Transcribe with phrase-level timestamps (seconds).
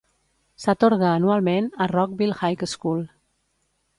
[0.63, 3.07] S'atorga anualment a Rockville High School.